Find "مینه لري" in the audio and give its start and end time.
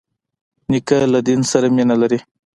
1.75-2.19